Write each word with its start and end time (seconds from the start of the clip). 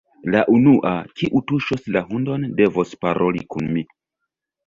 La 0.35 0.39
unua, 0.51 0.93
kiu 1.19 1.41
tuŝos 1.51 1.83
la 1.97 2.03
hundon, 2.07 2.47
devos 2.61 2.97
paroli 3.05 3.43
kun 3.57 3.67
mi. 3.77 3.85